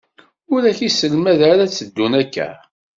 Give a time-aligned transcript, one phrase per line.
[0.53, 2.49] Ur akk iselmaden tteddun akka.